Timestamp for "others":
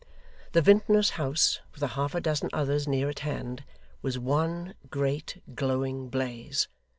2.53-2.87